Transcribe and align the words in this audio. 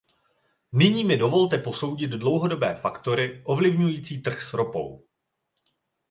Nyní 0.71 1.03
mi 1.03 1.17
dovolte 1.17 1.57
posoudit 1.59 2.11
dlouhodobé 2.11 2.75
faktory 2.75 3.41
ovlivňující 3.45 4.21
trh 4.21 4.41
s 4.41 4.53
ropou. 4.53 5.01